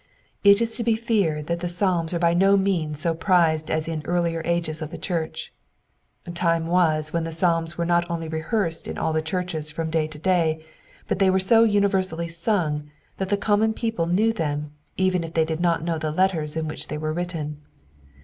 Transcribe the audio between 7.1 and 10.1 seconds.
when the Psalms were not only rehearsed in all the churches from day